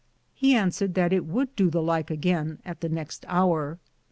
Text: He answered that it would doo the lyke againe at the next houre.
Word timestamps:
He 0.33 0.55
answered 0.55 0.95
that 0.95 1.13
it 1.13 1.27
would 1.27 1.55
doo 1.55 1.69
the 1.69 1.79
lyke 1.79 2.09
againe 2.09 2.57
at 2.65 2.81
the 2.81 2.89
next 2.89 3.23
houre. 3.27 3.77